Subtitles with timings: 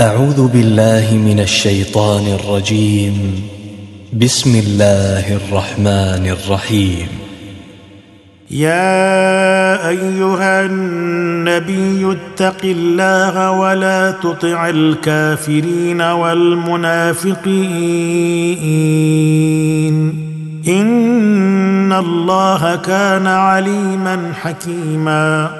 [0.00, 3.42] أعوذ بالله من الشيطان الرجيم.
[4.12, 7.08] بسم الله الرحمن الرحيم.
[8.50, 17.34] يا أيها النبي اتق الله ولا تطع الكافرين والمنافقين.
[20.68, 25.59] إن الله كان عليما حكيما.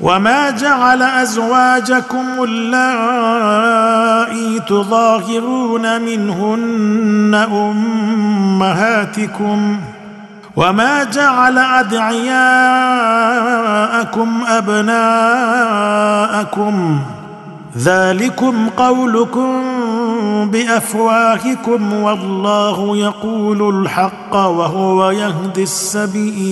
[0.00, 3.80] وما جعل ازواجكم اللائي
[4.60, 7.34] تظاهرون منهن
[8.58, 9.80] امهاتكم
[10.56, 12.36] وما جعل ادعياءكم
[14.48, 15.36] ابناءكم
[17.78, 19.62] ذلكم قولكم
[20.50, 26.46] بافواهكم والله يقول الحق وهو يهدي السبيل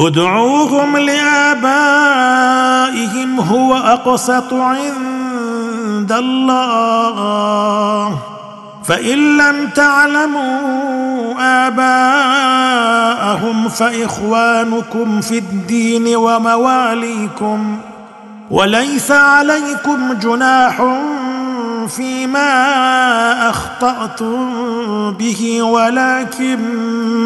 [0.00, 1.40] ادعوهم لآبائهم
[3.40, 8.18] هو أقسط عند الله.
[8.84, 11.34] فإن لم تعلموا
[11.66, 17.78] آباءهم فإخوانكم في الدين ومواليكم.
[18.50, 20.80] وليس عليكم جناح
[21.86, 26.58] فيما اخطاتم به ولكن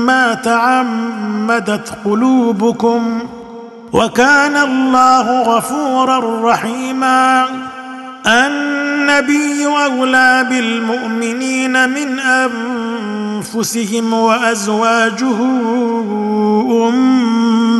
[0.06, 3.22] ما تعمدت قلوبكم
[3.92, 7.46] وكان الله غفورا رحيما
[8.26, 12.18] النبي اولى بالمؤمنين من
[13.38, 15.36] انفسهم وازواجه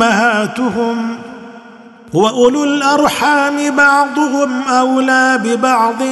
[0.01, 1.20] امهاتهم
[2.13, 6.03] واولو الارحام بعضهم اولى ببعض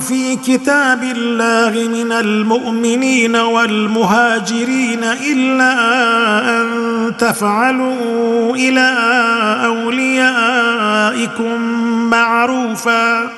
[0.00, 5.72] في كتاب الله من المؤمنين والمهاجرين الا
[6.60, 6.66] ان
[7.18, 8.94] تفعلوا إلى
[9.66, 11.60] اوليائكم
[12.10, 13.30] معروفا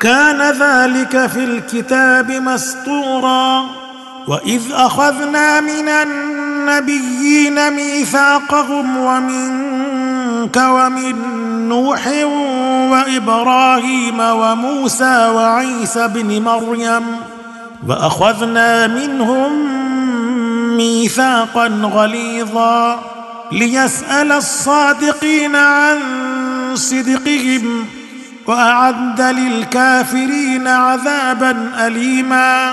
[0.00, 3.64] كان ذلك في الكتاب مسطورا
[4.28, 11.31] واذ اخذنا من النبيين ميثاقهم ومنك ومن
[11.68, 12.06] نوح
[12.90, 17.16] وإبراهيم وموسى وعيسى بن مريم
[17.88, 19.52] وأخذنا منهم
[20.76, 23.02] ميثاقا غليظا
[23.52, 25.98] ليسأل الصادقين عن
[26.74, 27.86] صدقهم
[28.46, 32.72] وأعد للكافرين عذابا أليما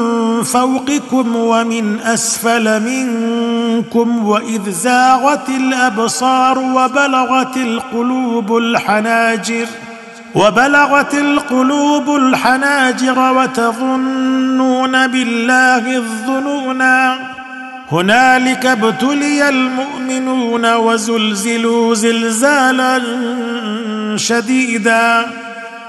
[0.43, 9.65] فوقكم ومن أسفل منكم وإذ زاغت الأبصار وبلغت القلوب الحناجر
[10.35, 17.17] وبلغت القلوب الحناجر وتظنون بالله الظنونا
[17.91, 23.01] هنالك ابتلي المؤمنون وزلزلوا زلزالا
[24.15, 25.25] شديدا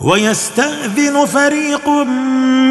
[0.00, 1.88] ويستأذن فريق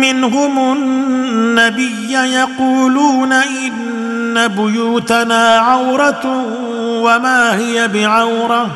[0.01, 6.45] منهم النبي يقولون إن بيوتنا عورة
[6.85, 8.67] وما هي بعورة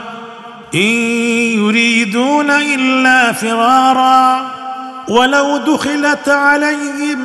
[0.76, 0.80] إن
[1.60, 4.52] يريدون إلا فرارا
[5.08, 7.20] ولو دخلت عليهم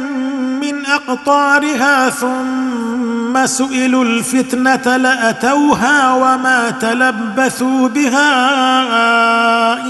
[0.60, 8.32] من أقطارها ثم سئلوا الفتنة لأتوها وما تلبثوا بها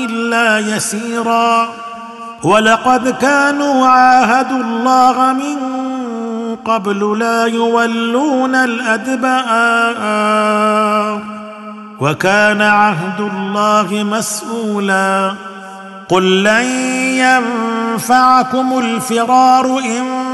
[0.05, 1.69] إلا يسيرا.
[2.43, 5.57] ولقد كانوا عاهدوا الله من
[6.65, 10.01] قبل لا يولون الأدبار.
[12.01, 15.35] وكان عهد الله مسؤولا.
[16.09, 16.65] قل لن
[17.21, 20.31] ينفعكم الفرار إن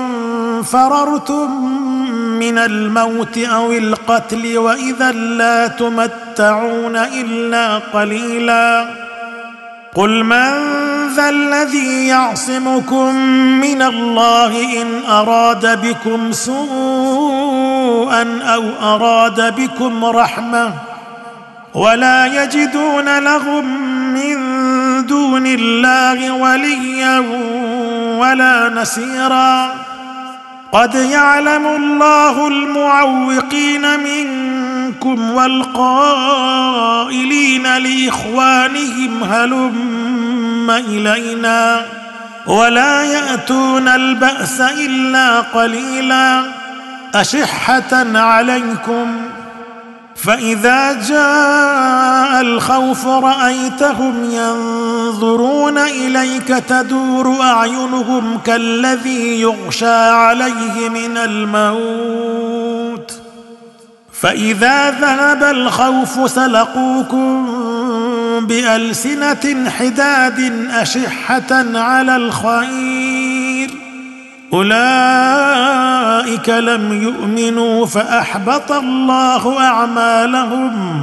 [0.62, 1.65] فررتم
[2.38, 8.88] من الموت أو القتل وإذا لا تمتعون إلا قليلا.
[9.94, 10.52] قل من
[11.16, 13.14] ذا الذي يعصمكم
[13.60, 20.72] من الله إن أراد بكم سوءا أو أراد بكم رحمة
[21.74, 23.64] ولا يجدون لهم
[24.14, 24.36] من
[25.06, 27.18] دون الله وليا
[28.18, 29.74] ولا نسيرا
[30.76, 36.82] قد يعلم الله المعوقين منكم والقائلين
[37.76, 41.82] لإخوانهم هلم إلينا
[42.46, 46.42] ولا يأتون البأس إلا قليلا
[47.14, 49.16] أشحة عليكم
[50.16, 54.75] فإذا جاء الخوف رأيتهم ينظرون
[55.78, 63.12] إليك تدور أعينهم كالذي يغشى عليه من الموت.
[64.20, 67.46] فإذا ذهب الخوف سلقوكم
[68.40, 73.70] بألسنة حداد أشحة على الخير.
[74.52, 81.02] أولئك لم يؤمنوا فأحبط الله أعمالهم.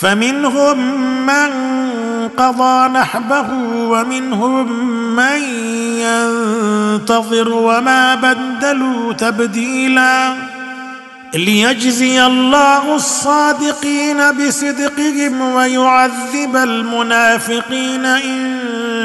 [0.00, 1.50] فمنهم من
[2.28, 4.72] قضى نحبه ومنهم
[5.16, 5.42] من
[6.00, 10.34] ينتظر وما بدلوا تبديلا
[11.34, 18.58] ليجزي الله الصادقين بصدقهم ويعذب المنافقين إن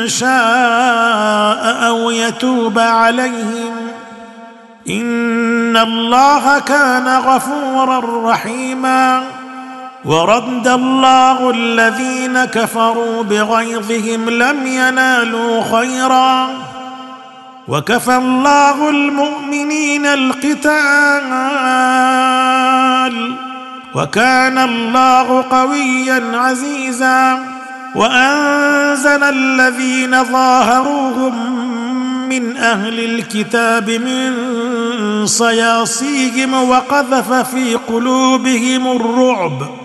[0.07, 3.71] شاء أو يتوب عليهم.
[4.89, 9.23] إن الله كان غفورا رحيما.
[10.05, 16.49] ورد الله الذين كفروا بغيظهم لم ينالوا خيرا.
[17.67, 21.25] وكفى الله المؤمنين القتال.
[23.95, 27.39] وكان الله قويا عزيزا.
[27.95, 31.65] وأنزل الذين ظاهروهم
[32.29, 34.35] من أهل الكتاب من
[35.25, 39.84] صياصيهم وقذف في قلوبهم الرعب.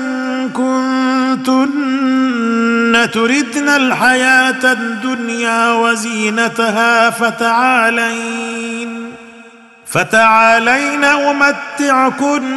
[0.53, 1.71] كنتن
[3.13, 9.11] تردن الحياة الدنيا وزينتها فتعالين
[9.85, 12.51] فتعالين أمتعكن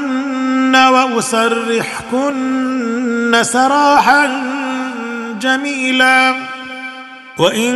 [0.76, 2.34] وأسرحكن
[3.42, 4.42] سراحا
[5.40, 6.34] جميلا
[7.38, 7.74] وإن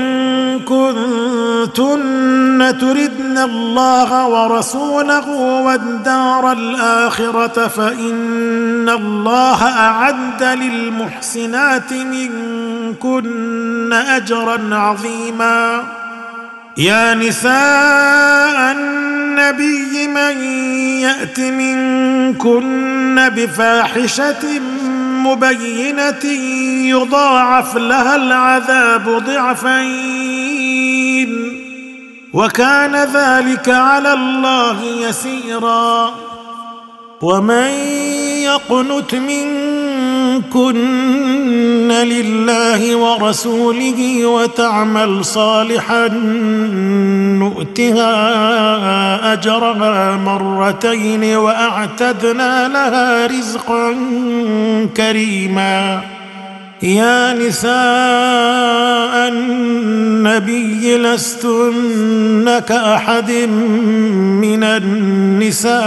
[0.60, 5.28] كنتن تردن الله ورسوله
[5.66, 15.82] والدار الآخرة فإن الله أعد للمحسنات منكن أجرا عظيما.
[16.76, 20.42] يا نساء النبي من
[21.02, 24.60] يأت منكن بفاحشة
[25.26, 26.24] مبينة
[26.88, 30.48] يضاعف لها العذاب ضعفين.
[32.32, 36.14] وكان ذلك على الله يسيرا.
[37.22, 37.70] ومن
[38.42, 39.14] يقنت
[40.38, 46.08] منكن لله ورسوله وتعمل صالحا
[47.38, 48.12] نؤتها
[49.32, 53.94] اجرها مرتين واعتدنا لها رزقا
[54.96, 56.00] كريما
[56.82, 57.72] يا نساء
[59.28, 63.30] النبي لستن كاحد
[64.40, 65.78] من النساء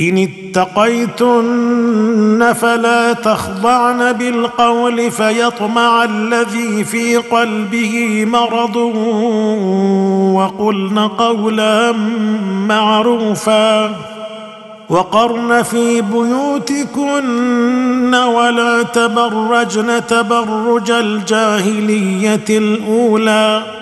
[0.00, 0.18] ان
[0.56, 8.76] اتقيتن فلا تخضعن بالقول فيطمع الذي في قلبه مرض
[10.36, 11.92] وقلن قولا
[12.68, 13.90] معروفا
[14.88, 17.34] وقرن في بيوتكن
[18.14, 23.81] ولا تبرجن تبرج الجاهلية الأولى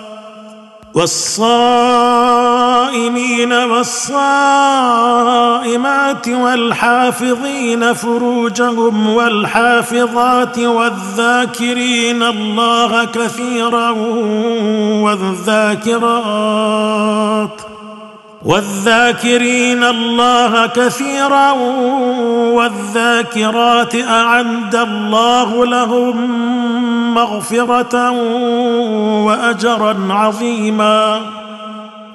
[0.93, 2.41] والصائمين
[3.53, 4.27] والصائمات
[6.27, 13.89] والحافظين فروجهم والحافظات والذاكرين الله كثيرا
[15.01, 16.21] والذاكرات
[18.45, 21.51] والذاكرين الله كثيرا
[22.51, 26.15] والذاكرات أعد الله لهم
[27.13, 28.11] مغفرة
[29.25, 31.21] واجرا عظيما.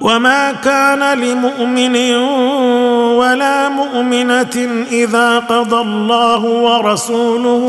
[0.01, 1.97] وما كان لمؤمن
[3.17, 7.65] ولا مؤمنة إذا قضى الله ورسوله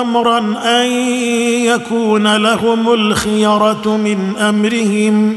[0.00, 0.86] امرا أن
[1.66, 5.36] يكون لهم الخيرة من أمرهم.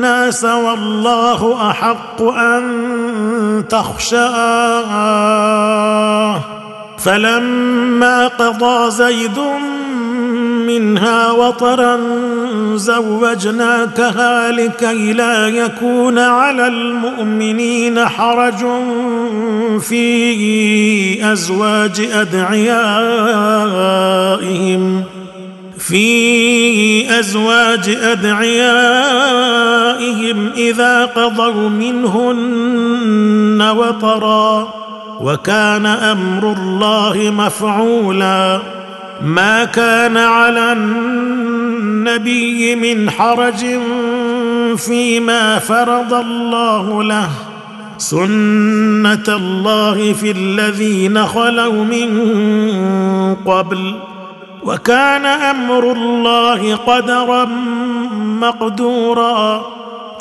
[0.00, 4.80] الناس والله أحق أن تخشاه.
[6.98, 9.38] فلما قضى زيد
[10.66, 12.00] منها وطرا
[12.74, 18.66] زوجناكها لكي لا يكون على المؤمنين حرج
[19.80, 22.70] في أزواج أدعيائهم.
[25.80, 28.60] في أزواج أدعيائهم
[30.56, 34.74] إذا قضوا منهن وطرا
[35.20, 38.60] وكان أمر الله مفعولا
[39.24, 43.66] ما كان على النبي من حرج
[44.76, 47.28] فيما فرض الله له.
[47.98, 52.26] سنة الله في الذين خلوا من
[53.46, 53.94] قبل.
[54.62, 57.44] وكان أمر الله قدرا
[58.40, 59.66] مقدورا.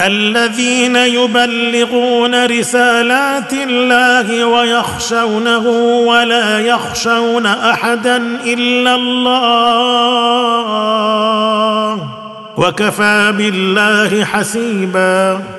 [0.01, 5.67] الذين يبلغون رسالات الله ويخشونه
[6.07, 9.49] ولا يخشون أحدا إلا الله.
[12.57, 15.58] وكفى بالله حسيبا.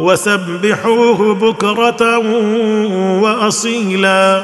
[0.00, 2.18] وسبحوه بكرة
[3.22, 4.42] وأصيلا.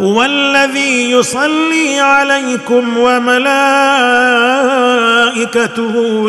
[0.00, 3.54] هو الذي يصلي عليكم وملائكته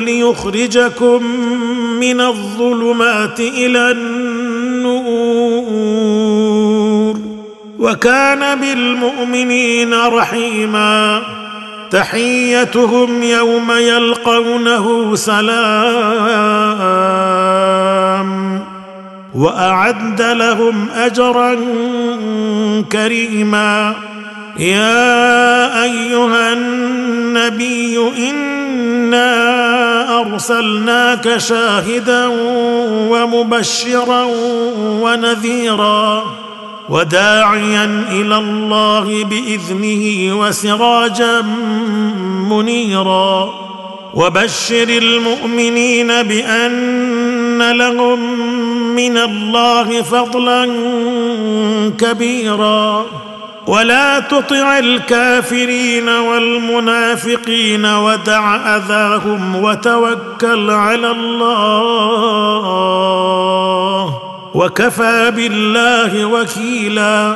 [0.01, 1.23] ليخرجكم
[1.99, 5.29] من الظلمات إلى النور.
[7.79, 11.21] وكان بالمؤمنين رحيما.
[11.91, 15.49] تحيتهم يوم يلقونه سلام
[19.35, 21.55] وأعد لهم أجرا
[22.91, 23.93] كريما.
[24.59, 29.29] يا أيها النبي إنا
[30.19, 32.27] أرسلناك شاهدا
[33.09, 34.27] ومبشرا
[35.01, 36.23] ونذيرا.
[36.89, 41.41] وداعيا إلى الله بإذنه وسراجا
[42.49, 43.53] منيرا.
[44.13, 48.19] وبشر المؤمنين بأن لهم
[48.95, 50.65] من الله فضلا
[51.97, 53.05] كبيرا.
[53.67, 62.69] ولا تطع الكافرين والمنافقين ودع أذاهم وتوكل على الله.
[64.53, 67.35] وكفى بالله وكيلا.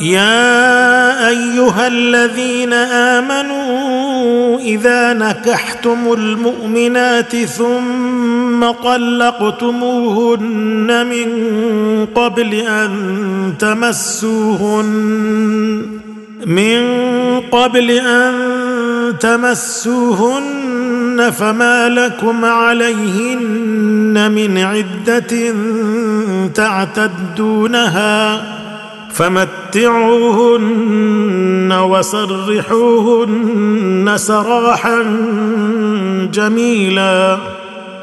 [0.00, 10.26] يا أيها الذين آمنوا إذا نكحتم المؤمنات ثم طلقتموهن
[11.06, 11.26] من
[12.14, 12.92] قبل أن
[13.58, 14.94] تمسوهن
[16.46, 16.80] من
[17.40, 18.34] قبل أن
[19.20, 20.64] تمسوهن
[21.38, 25.54] فما لكم عليهن من عدة
[26.54, 28.42] تعتدونها
[29.12, 30.64] فمتعوهن
[31.72, 33.32] وسرحوهن
[34.16, 35.02] سراحا
[36.32, 37.38] جميلا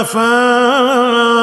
[0.00, 1.38] أفاء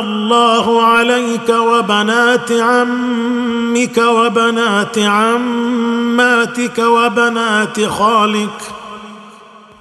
[0.00, 8.81] الله عليك وبنات عمك وبنات عماتك وبنات خالك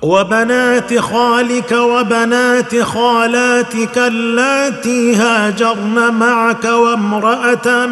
[0.01, 7.85] وبنات خالك وبنات خالاتك اللاتي هاجرن معك وامرأة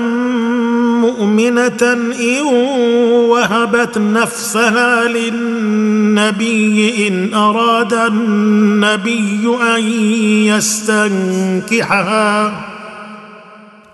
[1.01, 2.41] مؤمنة إن
[3.29, 6.67] وهبت نفسها للنبي
[7.07, 9.83] إن أراد النبي أن
[11.69, 12.51] يستنكحها.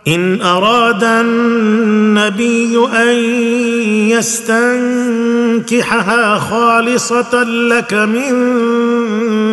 [0.07, 3.15] إن أراد النبي أن
[5.69, 8.31] يستنكحها خالصة لك من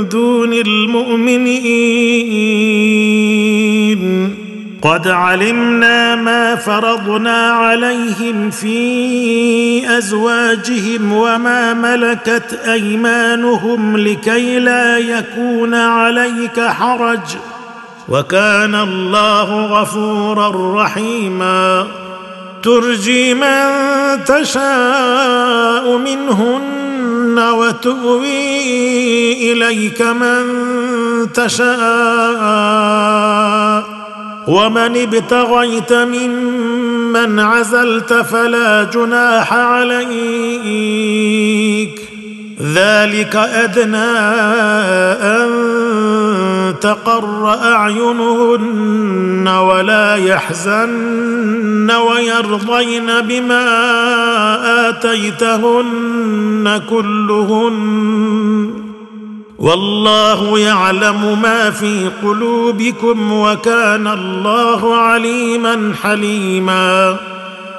[0.09, 2.12] دون المؤمنين.
[4.83, 17.37] قد علمنا ما فرضنا عليهم في أزواجهم وما ملكت أيمانهم لكي لا يكون عليك حرج.
[18.09, 21.87] وكان الله غفورا رحيما.
[22.62, 23.69] ترجي من
[24.25, 28.53] تشاء منهن وتؤوي
[29.53, 30.43] إليك من
[31.33, 31.73] تشاء.
[34.47, 40.93] ومن ابتغيت ممن عزلت فلا جناح عليك.
[42.75, 44.19] ذلك أدنى
[45.23, 45.51] أن
[46.83, 53.64] تقر أعينهن ولا يحزن ويرضين بما
[54.88, 58.71] آتيتهن كلهن.
[59.59, 67.16] والله يعلم ما في قلوبكم وكان الله عليما حليما.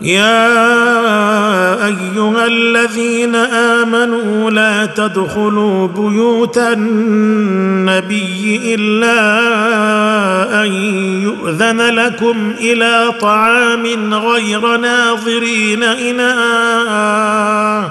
[0.00, 9.18] يا أيها الذين آمنوا لا تدخلوا بيوت النبي إلا
[10.64, 10.72] أن
[11.22, 17.90] يؤذن لكم إلى طعام غير ناظرين اناه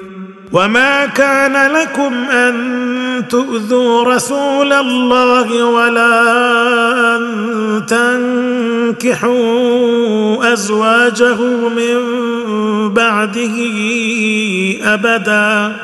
[0.53, 7.85] وما كان لكم ان تؤذوا رسول الله ولا ان
[9.01, 11.35] تنكحوا ازواجه
[11.75, 11.99] من
[12.93, 13.57] بعده
[14.83, 15.75] ابدا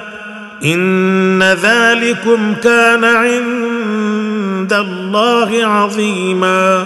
[0.66, 6.86] ان ذلكم كان عند الله عظيما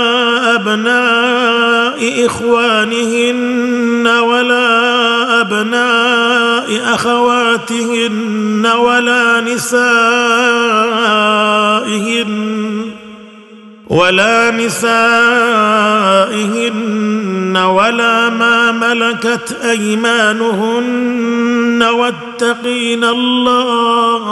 [0.61, 9.91] أبناء إخوانهن ولا أبناء أخواتهن ولا نسائهن
[13.89, 14.81] ولا نسائهن
[17.57, 21.03] ولا ما ملكت أيمانهن
[21.83, 24.31] واتقين الله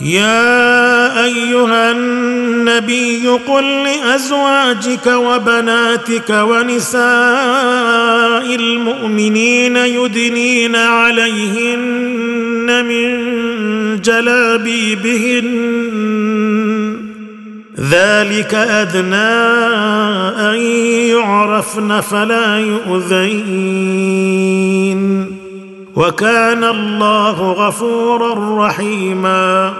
[0.00, 7.04] يا أيها النبي قل لأزواجك وبناتك ونساء
[8.54, 13.24] المؤمنين يدنين عليهن من
[14.00, 15.74] جلابيبهن.
[17.90, 19.16] ذلك أدنى
[20.50, 20.56] أن
[21.10, 24.04] يعرفن فلا يؤذين.
[25.96, 29.74] وكان الله غفورا رحيما.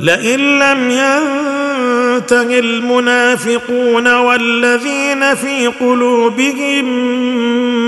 [0.00, 6.84] لئن لم ينته المنافقون والذين في قلوبهم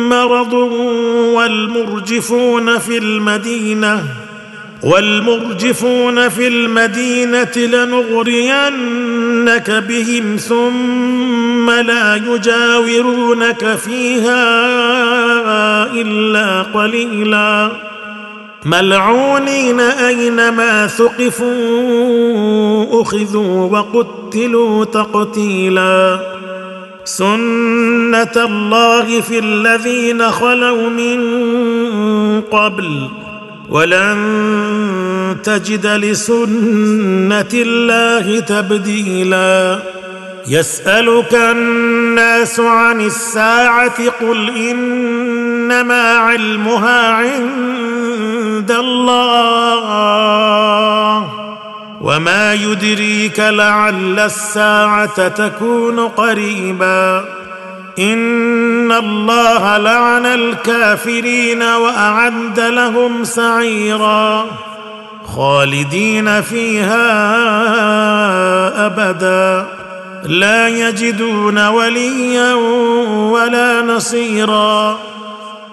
[0.09, 0.53] مرض
[1.35, 4.26] والمرجفون في المدينة
[4.83, 8.91] والمرجفون في المدينة لنغرينك
[9.89, 14.43] بهم ثم لا يجاورونك فيها
[15.93, 17.71] إلا قليلا.
[18.65, 22.23] ملعونين أينما ثقفوا
[23.03, 26.21] أخذوا وقتلوا تقتيلا.
[27.05, 31.21] سنة الله في الذين خلوا من
[32.41, 33.09] قبل
[33.69, 39.79] ولن تجد لسنة الله تبديلا.
[40.49, 49.97] يسألك الناس عن الساعة قل إنما علمها عند الله.
[52.01, 57.25] وما يدريك لعل الساعة تكون قريبا.
[57.99, 64.47] ان الله لعن الكافرين واعد لهم سعيرا
[65.37, 67.07] خالدين فيها
[68.87, 69.67] ابدا
[70.25, 72.55] لا يجدون وليا
[73.33, 74.99] ولا نصيرا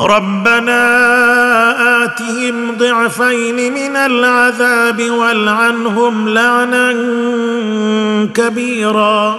[0.00, 0.84] ربنا
[2.04, 6.92] آتهم ضعفين من العذاب والعنهم لعنا
[8.34, 9.38] كبيرا.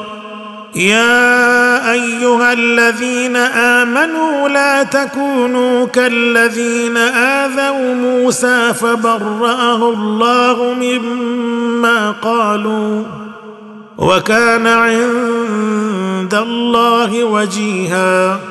[0.76, 13.04] يا أيها الذين آمنوا لا تكونوا كالذين آذوا موسى فبرأه الله مما قالوا
[13.98, 18.51] وكان عند الله وجيها.